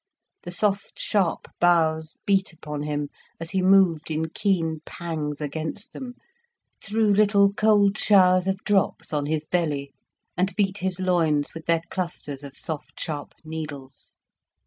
[0.41, 3.09] The soft sharp boughs beat upon him,
[3.39, 6.15] as he moved in keen pangs against them,
[6.83, 9.93] threw little cold showers of drops on his belly,
[10.35, 14.15] and beat his loins with their clusters of soft sharp needles.